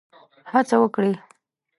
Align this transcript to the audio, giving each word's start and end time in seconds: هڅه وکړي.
هڅه 0.51 0.75
وکړي. 0.81 1.11